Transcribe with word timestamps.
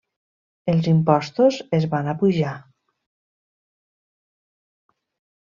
Els 0.71 0.87
impostos 0.91 1.59
es 1.79 1.85
van 1.91 2.09
apujar. 2.13 2.55